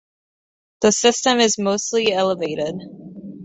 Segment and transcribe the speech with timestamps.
[0.79, 2.73] The system is mostly elevated.